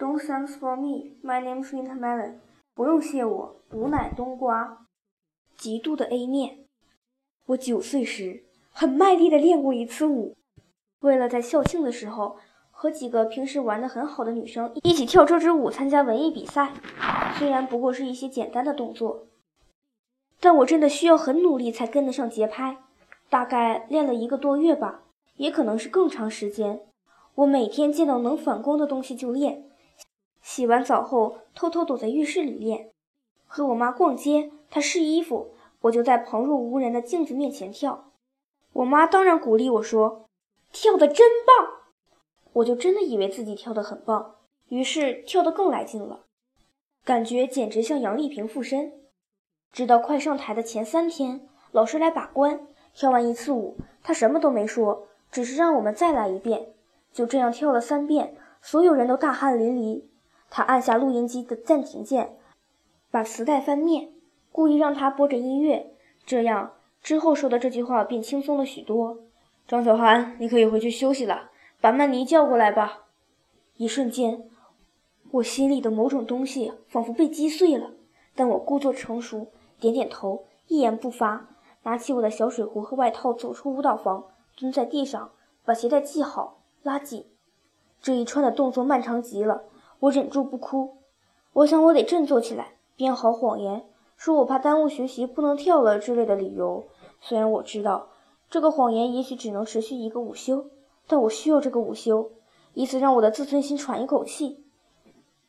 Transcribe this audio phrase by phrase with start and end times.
[0.00, 1.10] Don't thanks for me.
[1.22, 2.36] My name's Winter Melon.
[2.74, 4.86] 不用谢我，吾乃冬瓜。
[5.58, 6.60] 极度的 A 面。
[7.48, 10.34] 我九岁时很卖力地练过一次舞，
[11.00, 12.38] 为了在校庆的时候
[12.70, 16.72] 和几个平时玩得很好的女生一起跳这支舞参加文艺比赛。
[17.36, 19.26] 虽然不过是一些简单的动作，
[20.40, 22.78] 但我真的需要很努力才跟得上节拍。
[23.28, 25.02] 大概练了一个多月吧，
[25.36, 26.80] 也可能是更长时间。
[27.34, 29.66] 我每天见到能反光的东西就练。
[30.42, 32.90] 洗完澡后，偷偷躲在浴室里练。
[33.46, 38.12] 和我妈逛街，她试衣服，我就在旁若无人的镜子面前跳。
[38.72, 40.26] 我妈当然鼓励我说
[40.72, 41.68] ：“跳得真棒！”
[42.54, 44.36] 我就真的以为自己跳得很棒，
[44.68, 46.20] 于是跳得更来劲了，
[47.04, 48.92] 感觉简直像杨丽萍附身。
[49.72, 56.72] 直到快上台的前三天，老师来把关，跳完一次舞，他什么都没说，只是让我们再来一遍。
[57.12, 60.04] 就这样跳了三遍，所有人都大汗淋漓。
[60.50, 62.36] 他按下录音机的暂停键，
[63.10, 64.12] 把磁带翻面，
[64.50, 65.94] 故意让他播着音乐，
[66.26, 69.18] 这样之后说的这句话便轻松了许多。
[69.68, 73.04] 张小涵，你可以回去休息了，把曼妮叫过来吧。
[73.76, 74.50] 一瞬间，
[75.30, 77.92] 我心里的某种东西仿佛被击碎了，
[78.34, 79.46] 但我故作成熟，
[79.78, 81.48] 点点头，一言不发，
[81.84, 84.24] 拿起我的小水壶和外套，走出舞蹈房，
[84.58, 85.30] 蹲在地上，
[85.64, 87.24] 把鞋带系好，拉紧。
[88.02, 89.62] 这一串的动作漫长极了。
[90.00, 90.96] 我忍住不哭，
[91.52, 93.84] 我想我得振作起来，编好谎言，
[94.16, 96.86] 说我怕耽误学习，不能跳了之类的理由。
[97.20, 98.08] 虽然我知道
[98.48, 100.70] 这个谎言也许只能持续一个午休，
[101.06, 102.30] 但我需要这个午休，
[102.72, 104.64] 以此让我的自尊心喘一口气。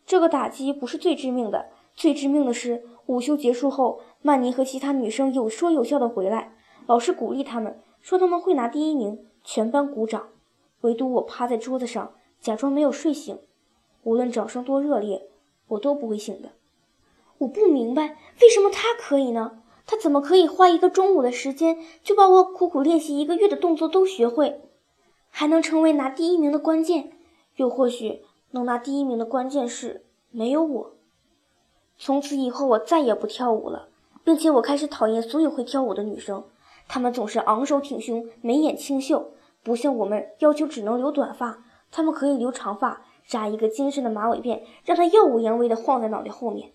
[0.05, 6.53] 这个打击不是最致命的，最致命的是午休结束后，曼妮和其他女生有说有笑的回来，
[6.87, 10.27] 老师鼓励他们，说他们会拿第一名，全班鼓掌，
[10.81, 13.39] 唯独我趴在桌子上，假装没有睡醒。
[14.03, 15.27] 无论掌声多热烈，
[15.67, 16.49] 我都不会醒的。
[17.39, 19.61] 我不明白为什么他可以呢？
[19.85, 24.61] 他怎么可以花一个中午的时间就把我苦苦练习一个月的动作都学会，
[25.29, 27.11] 还能成为拿第一名的关键？
[27.57, 28.21] 又或许
[28.51, 30.93] 能拿第一名的关键是没有我。
[31.97, 33.89] 从此以后，我再也不跳舞了，
[34.23, 36.43] 并且我开始讨厌所有会跳舞的女生。
[36.87, 39.31] 她们总是昂首挺胸，眉眼清秀，
[39.61, 43.01] 不像我们要求只能留短发，她们可以留长发。
[43.27, 46.71] 扎一个精神的马尾辫，让他耀武扬威地晃在脑袋后面。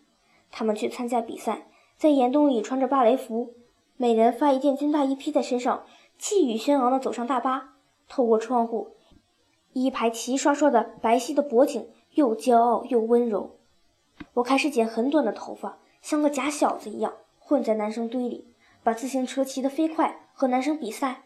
[0.50, 3.54] 他们去参加比赛，在严冬里穿着芭蕾服，
[3.96, 5.84] 每人发一件军大衣披在身上，
[6.18, 7.74] 气宇轩昂地走上大巴。
[8.08, 8.92] 透过窗户，
[9.72, 13.56] 一排齐刷刷的白皙的脖颈，又骄傲又温柔。
[14.34, 18.46] 我开始剪很短的头发，像个假小子一样混在男生堆里，
[18.82, 21.24] 把自行车骑得飞快，和男生比赛。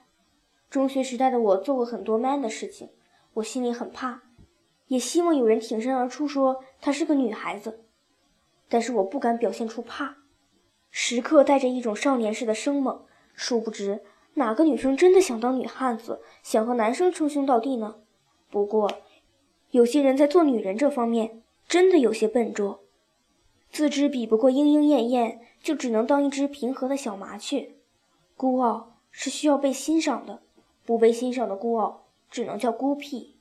[0.71, 2.89] 中学时代的我做过很多 man 的事情，
[3.35, 4.23] 我心里很怕。
[4.91, 7.85] 也希望有人挺身而出说她是个女孩子，
[8.69, 10.17] 但是我不敢表现出怕，
[10.91, 13.05] 时刻带着一种少年似的生猛。
[13.33, 14.03] 殊不知，
[14.35, 18.01] 哪个女生真的想当女汉子，想和男生称兄道弟呢？
[18.51, 18.91] 不过，
[19.71, 22.81] 有些人在做女人这方面真的有些笨拙，
[23.71, 27.77] 自知比不过莺莺燕燕，就只能当一只平和的小麻雀。
[28.37, 30.43] 孤傲是需要被欣赏的，
[30.85, 33.37] 不被欣赏的孤傲只能叫孤僻。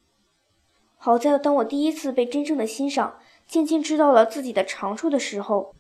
[1.02, 5.74] 好在，当我第一次被真正的欣赏，渐渐知道了自己的长处的时候，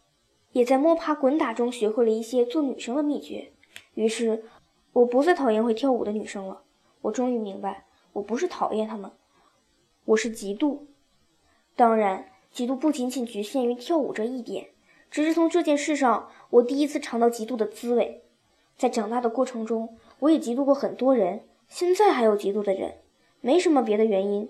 [0.54, 3.52] 也在摸爬滚打中学会了一些做女生的秘诀。
[3.96, 4.46] 于是，
[4.94, 6.62] 我不再讨厌会跳舞的女生了。
[7.02, 9.12] 我终于明白，我不是讨厌她们，
[10.06, 10.84] 我是嫉妒。
[11.76, 14.70] 当然，嫉妒不仅仅局限于跳舞这一点，
[15.12, 18.24] 只是从这件事上，我第一次尝到嫉妒的滋味。
[18.78, 23.00] 在长大的过程中，我也嫉妒过很多人，现在还有嫉妒的人，
[23.42, 24.50] 没什么别的原因。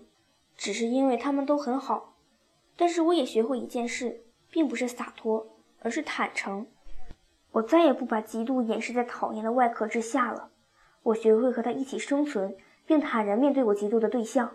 [0.59, 2.15] 只是因为他们都很好，
[2.75, 5.47] 但是我也学会一件事，并不是洒脱，
[5.81, 6.67] 而是坦诚。
[7.51, 10.49] 我再也不把嫉妒掩饰在讨厌的外壳之下了。
[11.03, 14.51] 我学会和他一起生存，并坦然面对我嫉妒的对象。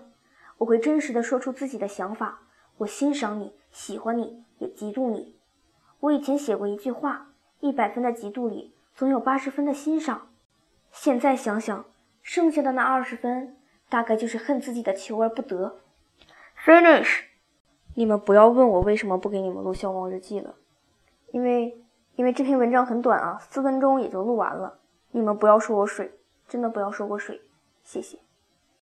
[0.59, 2.43] 我会真实的说出自己的想法。
[2.77, 5.37] 我欣赏你，喜欢你，也嫉妒你。
[6.01, 7.29] 我以前写过一句话：
[7.61, 10.29] 一百分的嫉妒里，总有八十分的欣赏。
[10.93, 11.87] 现在想想，
[12.21, 13.57] 剩下的那二十分，
[13.89, 15.81] 大概就是恨自己的求而不得。
[16.65, 17.25] Finish！
[17.95, 20.55] 你们不要问我为什么不给你们录消防日记了，
[21.31, 21.85] 因为
[22.17, 24.79] 因为这篇文章很短啊，四分钟也就录完了。
[25.11, 26.19] 你们不要说我水，
[26.49, 27.43] 真的不要说我水，
[27.83, 28.19] 谢谢。